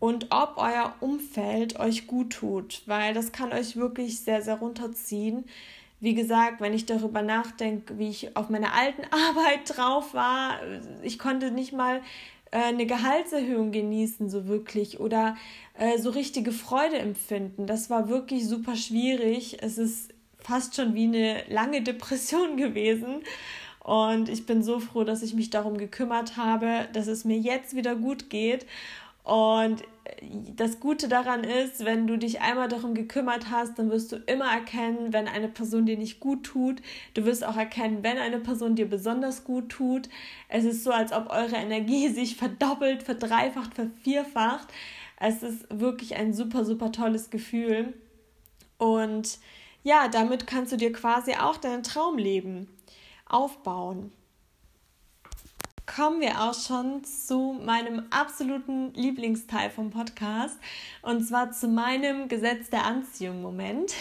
und 0.00 0.28
ob 0.30 0.54
euer 0.56 0.94
Umfeld 1.00 1.80
euch 1.80 2.06
gut 2.06 2.30
tut, 2.30 2.82
weil 2.86 3.14
das 3.14 3.32
kann 3.32 3.52
euch 3.52 3.76
wirklich 3.76 4.20
sehr, 4.20 4.42
sehr 4.42 4.56
runterziehen. 4.56 5.44
Wie 6.00 6.14
gesagt, 6.14 6.60
wenn 6.60 6.72
ich 6.72 6.86
darüber 6.86 7.22
nachdenke, 7.22 7.98
wie 7.98 8.08
ich 8.08 8.36
auf 8.36 8.48
meiner 8.48 8.74
alten 8.74 9.02
Arbeit 9.10 9.76
drauf 9.76 10.14
war, 10.14 10.60
ich 11.02 11.18
konnte 11.18 11.50
nicht 11.50 11.72
mal 11.72 12.00
äh, 12.50 12.58
eine 12.58 12.86
Gehaltserhöhung 12.86 13.72
genießen, 13.72 14.30
so 14.30 14.46
wirklich, 14.46 15.00
oder 15.00 15.36
äh, 15.74 15.98
so 15.98 16.10
richtige 16.10 16.52
Freude 16.52 16.98
empfinden. 16.98 17.66
Das 17.66 17.90
war 17.90 18.08
wirklich 18.08 18.46
super 18.46 18.76
schwierig. 18.76 19.58
Es 19.60 19.78
ist 19.78 20.14
fast 20.38 20.76
schon 20.76 20.94
wie 20.94 21.04
eine 21.04 21.42
lange 21.48 21.82
Depression 21.82 22.56
gewesen. 22.56 23.22
Und 23.80 24.28
ich 24.28 24.44
bin 24.46 24.62
so 24.62 24.80
froh, 24.80 25.02
dass 25.02 25.22
ich 25.22 25.34
mich 25.34 25.50
darum 25.50 25.78
gekümmert 25.78 26.36
habe, 26.36 26.88
dass 26.92 27.06
es 27.06 27.24
mir 27.24 27.38
jetzt 27.38 27.74
wieder 27.74 27.96
gut 27.96 28.28
geht. 28.28 28.66
Und 29.28 29.82
das 30.56 30.80
Gute 30.80 31.06
daran 31.06 31.44
ist, 31.44 31.84
wenn 31.84 32.06
du 32.06 32.16
dich 32.16 32.40
einmal 32.40 32.66
darum 32.66 32.94
gekümmert 32.94 33.50
hast, 33.50 33.78
dann 33.78 33.90
wirst 33.90 34.10
du 34.10 34.16
immer 34.16 34.50
erkennen, 34.50 35.12
wenn 35.12 35.28
eine 35.28 35.48
Person 35.48 35.84
dir 35.84 35.98
nicht 35.98 36.18
gut 36.18 36.44
tut. 36.44 36.80
Du 37.12 37.26
wirst 37.26 37.44
auch 37.44 37.58
erkennen, 37.58 38.02
wenn 38.02 38.16
eine 38.16 38.40
Person 38.40 38.74
dir 38.74 38.88
besonders 38.88 39.44
gut 39.44 39.68
tut. 39.68 40.08
Es 40.48 40.64
ist 40.64 40.82
so, 40.82 40.92
als 40.92 41.12
ob 41.12 41.30
eure 41.30 41.56
Energie 41.56 42.08
sich 42.14 42.36
verdoppelt, 42.36 43.02
verdreifacht, 43.02 43.74
vervierfacht. 43.74 44.68
Es 45.20 45.42
ist 45.42 45.66
wirklich 45.68 46.16
ein 46.16 46.32
super, 46.32 46.64
super 46.64 46.90
tolles 46.90 47.28
Gefühl. 47.28 47.92
Und 48.78 49.40
ja, 49.82 50.08
damit 50.08 50.46
kannst 50.46 50.72
du 50.72 50.78
dir 50.78 50.90
quasi 50.90 51.34
auch 51.34 51.58
dein 51.58 51.82
Traumleben 51.82 52.66
aufbauen 53.26 54.10
kommen 55.98 56.20
wir 56.20 56.40
auch 56.40 56.54
schon 56.54 57.02
zu 57.02 57.58
meinem 57.60 58.04
absoluten 58.10 58.94
Lieblingsteil 58.94 59.68
vom 59.68 59.90
Podcast 59.90 60.56
und 61.02 61.26
zwar 61.26 61.50
zu 61.50 61.66
meinem 61.66 62.28
Gesetz 62.28 62.70
der 62.70 62.84
Anziehung 62.84 63.42
Moment. 63.42 63.92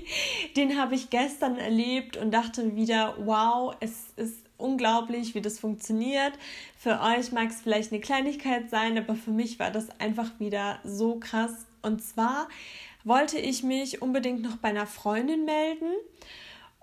Den 0.56 0.76
habe 0.76 0.96
ich 0.96 1.10
gestern 1.10 1.56
erlebt 1.56 2.16
und 2.16 2.32
dachte 2.32 2.74
wieder, 2.74 3.14
wow, 3.20 3.72
es 3.78 4.06
ist 4.16 4.40
unglaublich, 4.56 5.36
wie 5.36 5.42
das 5.42 5.60
funktioniert. 5.60 6.32
Für 6.76 7.00
euch 7.00 7.30
mag 7.30 7.50
es 7.50 7.60
vielleicht 7.60 7.92
eine 7.92 8.00
Kleinigkeit 8.00 8.68
sein, 8.68 8.98
aber 8.98 9.14
für 9.14 9.30
mich 9.30 9.60
war 9.60 9.70
das 9.70 10.00
einfach 10.00 10.32
wieder 10.40 10.80
so 10.82 11.20
krass. 11.20 11.66
Und 11.82 12.02
zwar 12.02 12.48
wollte 13.04 13.38
ich 13.38 13.62
mich 13.62 14.02
unbedingt 14.02 14.42
noch 14.42 14.56
bei 14.56 14.70
einer 14.70 14.88
Freundin 14.88 15.44
melden 15.44 15.92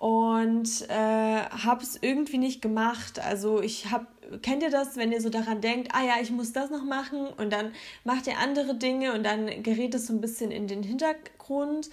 und 0.02 0.90
äh, 0.90 0.96
habe 0.96 1.84
es 1.84 1.96
irgendwie 2.02 2.40
nicht 2.40 2.60
gemacht. 2.60 3.20
Also 3.20 3.62
ich 3.62 3.92
habe, 3.92 4.08
kennt 4.42 4.64
ihr 4.64 4.72
das, 4.72 4.98
wenn 4.98 5.12
ihr 5.12 5.22
so 5.22 5.30
daran 5.30 5.62
denkt, 5.62 5.90
ah 5.94 6.04
ja, 6.04 6.14
ich 6.20 6.32
muss 6.32 6.54
das 6.54 6.72
noch 6.72 6.84
machen 6.84 7.28
und 7.38 7.54
dann 7.54 7.72
macht 8.04 8.26
ihr 8.26 8.40
andere 8.40 8.74
Dinge 8.74 9.14
und 9.14 9.24
dann 9.24 9.62
gerät 9.62 9.94
es 9.94 10.08
so 10.08 10.14
ein 10.14 10.20
bisschen 10.20 10.50
in 10.50 10.66
den 10.66 10.82
Hintergrund. 10.82 11.92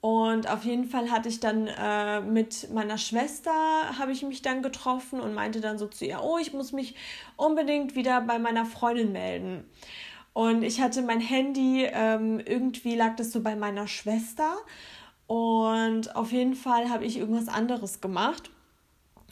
Und 0.00 0.48
auf 0.48 0.64
jeden 0.64 0.84
Fall 0.84 1.10
hatte 1.10 1.28
ich 1.28 1.40
dann 1.40 1.66
äh, 1.66 2.20
mit 2.20 2.72
meiner 2.72 2.98
Schwester, 2.98 3.50
habe 3.98 4.12
ich 4.12 4.22
mich 4.22 4.42
dann 4.42 4.62
getroffen 4.62 5.18
und 5.18 5.34
meinte 5.34 5.60
dann 5.60 5.76
so 5.76 5.88
zu 5.88 6.06
ihr, 6.06 6.20
oh, 6.22 6.38
ich 6.38 6.52
muss 6.52 6.70
mich 6.70 6.94
unbedingt 7.36 7.96
wieder 7.96 8.20
bei 8.20 8.38
meiner 8.38 8.64
Freundin 8.64 9.10
melden. 9.10 9.64
Und 10.34 10.62
ich 10.62 10.80
hatte 10.80 11.02
mein 11.02 11.20
Handy, 11.20 11.84
ähm, 11.84 12.38
irgendwie 12.38 12.94
lag 12.94 13.16
das 13.16 13.32
so 13.32 13.42
bei 13.42 13.56
meiner 13.56 13.88
Schwester. 13.88 14.56
Und 15.30 16.16
auf 16.16 16.32
jeden 16.32 16.56
Fall 16.56 16.90
habe 16.90 17.04
ich 17.04 17.16
irgendwas 17.16 17.46
anderes 17.46 18.00
gemacht. 18.00 18.50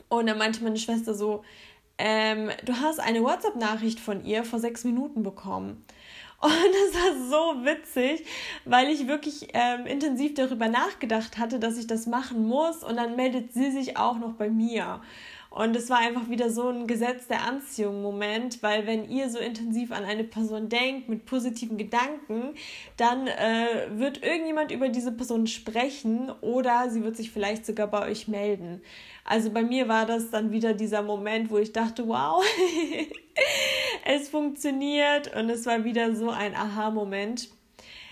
Und 0.08 0.28
dann 0.28 0.38
meinte 0.38 0.62
meine 0.62 0.78
Schwester 0.78 1.12
so, 1.12 1.42
ähm, 1.98 2.50
du 2.64 2.72
hast 2.74 3.00
eine 3.00 3.20
WhatsApp-Nachricht 3.24 3.98
von 3.98 4.24
ihr 4.24 4.44
vor 4.44 4.60
sechs 4.60 4.84
Minuten 4.84 5.24
bekommen. 5.24 5.84
Und 6.40 6.52
das 6.52 6.94
war 6.94 7.28
so 7.28 7.64
witzig, 7.64 8.24
weil 8.64 8.90
ich 8.90 9.08
wirklich 9.08 9.48
ähm, 9.54 9.86
intensiv 9.86 10.34
darüber 10.34 10.68
nachgedacht 10.68 11.36
hatte, 11.36 11.58
dass 11.58 11.76
ich 11.76 11.88
das 11.88 12.06
machen 12.06 12.46
muss. 12.46 12.84
Und 12.84 12.96
dann 12.96 13.16
meldet 13.16 13.52
sie 13.52 13.72
sich 13.72 13.96
auch 13.96 14.18
noch 14.18 14.34
bei 14.34 14.50
mir. 14.50 15.00
Und 15.50 15.74
es 15.74 15.88
war 15.88 15.98
einfach 15.98 16.28
wieder 16.28 16.50
so 16.50 16.68
ein 16.68 16.86
Gesetz 16.86 17.26
der 17.26 17.42
Anziehung-Moment, 17.42 18.62
weil 18.62 18.86
wenn 18.86 19.08
ihr 19.08 19.30
so 19.30 19.38
intensiv 19.38 19.92
an 19.92 20.04
eine 20.04 20.24
Person 20.24 20.68
denkt, 20.68 21.08
mit 21.08 21.24
positiven 21.24 21.78
Gedanken, 21.78 22.54
dann 22.98 23.26
äh, 23.26 23.88
wird 23.90 24.22
irgendjemand 24.22 24.70
über 24.72 24.88
diese 24.88 25.10
Person 25.10 25.46
sprechen 25.46 26.30
oder 26.42 26.90
sie 26.90 27.02
wird 27.02 27.16
sich 27.16 27.30
vielleicht 27.30 27.64
sogar 27.64 27.86
bei 27.86 28.06
euch 28.06 28.28
melden. 28.28 28.82
Also 29.24 29.50
bei 29.50 29.62
mir 29.62 29.88
war 29.88 30.04
das 30.04 30.30
dann 30.30 30.52
wieder 30.52 30.74
dieser 30.74 31.02
Moment, 31.02 31.50
wo 31.50 31.58
ich 31.58 31.72
dachte, 31.72 32.06
wow, 32.06 32.44
es 34.04 34.28
funktioniert 34.28 35.34
und 35.34 35.48
es 35.48 35.64
war 35.64 35.82
wieder 35.84 36.14
so 36.14 36.30
ein 36.30 36.54
Aha-Moment. 36.54 37.48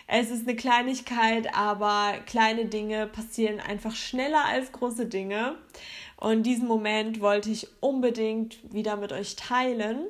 Es 0.08 0.30
ist 0.30 0.46
eine 0.46 0.56
Kleinigkeit, 0.56 1.52
aber 1.52 2.14
kleine 2.26 2.66
Dinge 2.66 3.08
passieren 3.08 3.58
einfach 3.58 3.94
schneller 3.94 4.44
als 4.44 4.70
große 4.70 5.06
Dinge. 5.06 5.56
Und 6.16 6.44
diesen 6.44 6.66
Moment 6.66 7.20
wollte 7.20 7.50
ich 7.50 7.68
unbedingt 7.80 8.72
wieder 8.72 8.96
mit 8.96 9.12
euch 9.12 9.36
teilen. 9.36 10.06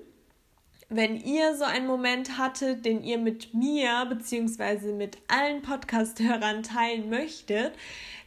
Wenn 0.89 1.17
ihr 1.17 1.57
so 1.57 1.65
einen 1.65 1.89
Moment 1.89 2.39
hattet, 2.39 2.85
den 2.85 3.03
ihr 3.03 3.19
mit 3.19 3.55
mir 3.55 4.07
bzw. 4.09 4.93
mit 4.93 5.19
allen 5.27 5.63
Podcast-Hörern 5.63 6.63
teilen 6.63 7.11
möchtet, 7.11 7.73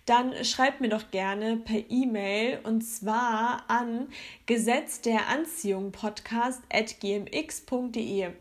dann 0.09 0.43
schreibt 0.43 0.81
mir 0.81 0.89
doch 0.89 1.11
gerne 1.11 1.55
per 1.55 1.83
E-Mail 1.87 2.59
und 2.63 2.81
zwar 2.81 3.63
an 3.69 4.07
Gesetz 4.47 5.01
der 5.01 5.27
Anziehung 5.27 5.91
Podcast 5.91 6.63
at 6.73 6.99
gmx.de. 6.99 8.31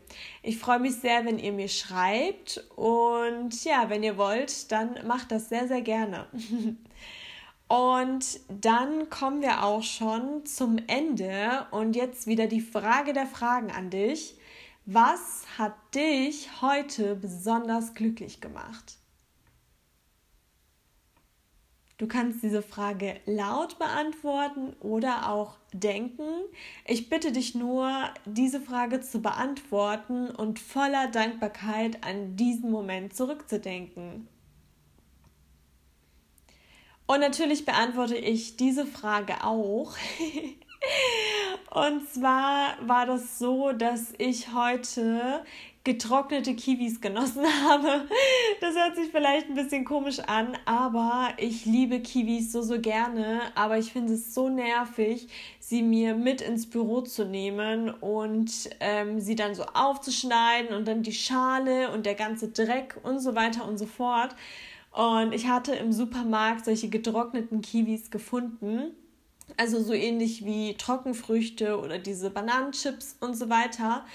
Ich 0.41 0.57
freue 0.57 0.79
mich 0.79 0.95
sehr, 0.95 1.25
wenn 1.25 1.37
ihr 1.37 1.53
mir 1.53 1.67
schreibt 1.67 2.65
und 2.75 3.63
ja, 3.63 3.87
wenn 3.89 4.01
ihr 4.01 4.17
wollt, 4.17 4.71
dann 4.71 5.05
macht 5.05 5.31
das 5.31 5.47
sehr, 5.49 5.67
sehr 5.67 5.81
gerne. 5.81 6.25
Und 7.69 8.39
dann 8.49 9.11
kommen 9.11 9.43
wir 9.43 9.63
auch 9.63 9.83
schon 9.83 10.43
zum 10.43 10.79
Ende 10.87 11.67
und 11.69 11.95
jetzt 11.95 12.25
wieder 12.25 12.47
die 12.47 12.61
Frage 12.61 13.13
der 13.13 13.27
Fragen 13.27 13.69
an 13.69 13.91
dich. 13.91 14.39
Was 14.87 15.45
hat 15.59 15.75
dich 15.93 16.49
heute 16.63 17.15
besonders 17.15 17.93
glücklich 17.93 18.41
gemacht? 18.41 18.97
Du 21.99 22.07
kannst 22.07 22.41
diese 22.41 22.63
Frage 22.63 23.19
laut 23.27 23.77
beantworten 23.77 24.73
oder 24.79 25.29
auch 25.29 25.57
denken. 25.71 26.23
Ich 26.87 27.07
bitte 27.07 27.31
dich 27.31 27.53
nur, 27.53 27.91
diese 28.25 28.61
Frage 28.61 29.01
zu 29.01 29.21
beantworten 29.21 30.31
und 30.31 30.57
voller 30.57 31.07
Dankbarkeit 31.09 32.03
an 32.03 32.35
diesen 32.35 32.71
Moment 32.71 33.15
zurückzudenken. 33.15 34.27
Und 37.09 37.21
natürlich 37.21 37.65
beantworte 37.65 38.15
ich 38.15 38.55
diese 38.55 38.85
Frage 38.85 39.43
auch. 39.43 39.95
Und 41.71 42.07
zwar 42.07 42.75
war 42.85 43.07
das 43.07 43.39
so, 43.39 43.71
dass 43.71 44.13
ich 44.19 44.53
heute 44.53 45.43
getrocknete 45.83 46.53
Kiwis 46.53 47.01
genossen 47.01 47.45
habe. 47.67 48.07
Das 48.61 48.75
hört 48.75 48.95
sich 48.95 49.09
vielleicht 49.09 49.49
ein 49.49 49.55
bisschen 49.55 49.85
komisch 49.85 50.19
an, 50.19 50.55
aber 50.65 51.29
ich 51.37 51.65
liebe 51.65 51.99
Kiwis 51.99 52.51
so, 52.51 52.61
so 52.61 52.79
gerne. 52.79 53.41
Aber 53.55 53.79
ich 53.79 53.91
finde 53.91 54.13
es 54.13 54.35
so 54.35 54.47
nervig, 54.47 55.29
sie 55.59 55.81
mir 55.81 56.13
mit 56.13 56.41
ins 56.41 56.69
Büro 56.69 57.01
zu 57.01 57.25
nehmen 57.25 57.89
und 57.89 58.69
ähm, 58.81 59.19
sie 59.19 59.35
dann 59.35 59.55
so 59.55 59.63
aufzuschneiden 59.63 60.77
und 60.77 60.87
dann 60.87 61.01
die 61.01 61.13
Schale 61.13 61.89
und 61.89 62.05
der 62.05 62.13
ganze 62.13 62.49
Dreck 62.49 62.97
und 63.01 63.19
so 63.19 63.33
weiter 63.33 63.67
und 63.67 63.79
so 63.79 63.87
fort. 63.87 64.35
Und 64.91 65.33
ich 65.33 65.47
hatte 65.47 65.73
im 65.75 65.91
Supermarkt 65.91 66.65
solche 66.65 66.89
getrockneten 66.89 67.61
Kiwis 67.61 68.11
gefunden. 68.11 68.91
Also 69.57 69.81
so 69.81 69.93
ähnlich 69.93 70.45
wie 70.45 70.75
Trockenfrüchte 70.75 71.79
oder 71.79 71.97
diese 71.97 72.29
Bananenchips 72.29 73.17
und 73.19 73.35
so 73.35 73.49
weiter. 73.49 74.05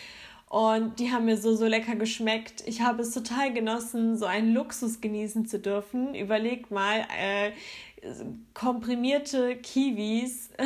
Und 0.48 1.00
die 1.00 1.10
haben 1.10 1.24
mir 1.24 1.36
so, 1.36 1.56
so 1.56 1.66
lecker 1.66 1.96
geschmeckt. 1.96 2.62
Ich 2.66 2.80
habe 2.80 3.02
es 3.02 3.12
total 3.12 3.52
genossen, 3.52 4.16
so 4.16 4.26
einen 4.26 4.54
Luxus 4.54 5.00
genießen 5.00 5.46
zu 5.46 5.58
dürfen. 5.58 6.14
Überlegt 6.14 6.70
mal, 6.70 7.06
äh, 7.18 7.50
komprimierte 8.54 9.56
Kiwis. 9.56 10.50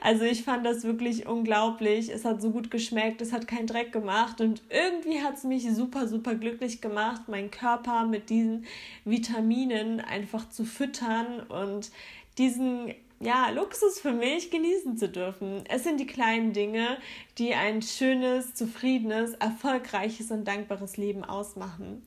Also 0.00 0.22
ich 0.22 0.44
fand 0.44 0.64
das 0.64 0.84
wirklich 0.84 1.26
unglaublich. 1.26 2.08
Es 2.08 2.24
hat 2.24 2.40
so 2.40 2.50
gut 2.50 2.70
geschmeckt, 2.70 3.20
es 3.20 3.32
hat 3.32 3.48
keinen 3.48 3.66
Dreck 3.66 3.90
gemacht 3.90 4.40
und 4.40 4.62
irgendwie 4.70 5.20
hat 5.22 5.34
es 5.34 5.42
mich 5.42 5.68
super, 5.74 6.06
super 6.06 6.36
glücklich 6.36 6.80
gemacht, 6.80 7.22
meinen 7.26 7.50
Körper 7.50 8.06
mit 8.06 8.30
diesen 8.30 8.64
Vitaminen 9.04 10.00
einfach 10.00 10.48
zu 10.50 10.64
füttern 10.64 11.40
und 11.48 11.90
diesen 12.38 12.94
ja, 13.20 13.50
Luxus 13.50 13.98
für 13.98 14.12
mich 14.12 14.50
genießen 14.50 14.96
zu 14.96 15.08
dürfen. 15.08 15.64
Es 15.68 15.82
sind 15.82 15.98
die 15.98 16.06
kleinen 16.06 16.52
Dinge, 16.52 16.98
die 17.36 17.54
ein 17.54 17.82
schönes, 17.82 18.54
zufriedenes, 18.54 19.34
erfolgreiches 19.34 20.30
und 20.30 20.46
dankbares 20.46 20.96
Leben 20.96 21.24
ausmachen. 21.24 22.06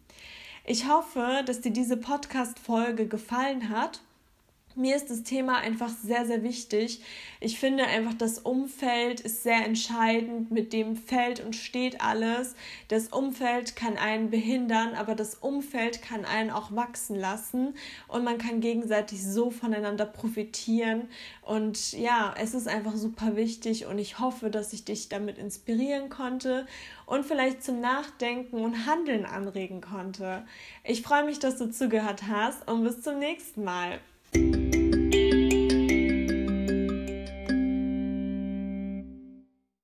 Ich 0.65 0.87
hoffe, 0.87 1.43
dass 1.45 1.59
dir 1.59 1.71
diese 1.71 1.97
Podcast-Folge 1.97 3.07
gefallen 3.07 3.69
hat 3.69 3.99
mir 4.75 4.95
ist 4.95 5.09
das 5.09 5.23
Thema 5.23 5.57
einfach 5.57 5.89
sehr, 5.89 6.25
sehr 6.25 6.43
wichtig. 6.43 7.01
Ich 7.39 7.59
finde 7.59 7.85
einfach, 7.85 8.13
das 8.13 8.39
Umfeld 8.39 9.19
ist 9.19 9.43
sehr 9.43 9.65
entscheidend, 9.65 10.51
mit 10.51 10.73
dem 10.73 10.95
fällt 10.95 11.43
und 11.43 11.55
steht 11.55 12.01
alles. 12.01 12.55
Das 12.87 13.07
Umfeld 13.07 13.75
kann 13.75 13.97
einen 13.97 14.29
behindern, 14.29 14.93
aber 14.93 15.15
das 15.15 15.35
Umfeld 15.35 16.01
kann 16.01 16.25
einen 16.25 16.51
auch 16.51 16.75
wachsen 16.75 17.15
lassen 17.15 17.75
und 18.07 18.23
man 18.23 18.37
kann 18.37 18.61
gegenseitig 18.61 19.23
so 19.23 19.51
voneinander 19.51 20.05
profitieren. 20.05 21.07
Und 21.41 21.93
ja, 21.93 22.33
es 22.37 22.53
ist 22.53 22.67
einfach 22.67 22.95
super 22.95 23.35
wichtig 23.35 23.85
und 23.85 23.97
ich 23.97 24.19
hoffe, 24.19 24.49
dass 24.49 24.73
ich 24.73 24.85
dich 24.85 25.09
damit 25.09 25.37
inspirieren 25.37 26.09
konnte 26.09 26.65
und 27.05 27.25
vielleicht 27.25 27.63
zum 27.63 27.81
Nachdenken 27.81 28.57
und 28.57 28.85
Handeln 28.85 29.25
anregen 29.25 29.81
konnte. 29.81 30.45
Ich 30.83 31.01
freue 31.01 31.25
mich, 31.25 31.39
dass 31.39 31.57
du 31.57 31.69
zugehört 31.69 32.23
hast 32.29 32.69
und 32.69 32.83
bis 32.83 33.01
zum 33.01 33.19
nächsten 33.19 33.63
Mal. 33.63 33.99